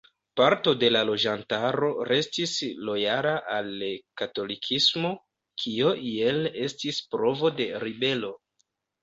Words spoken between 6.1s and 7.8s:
iel estis provo de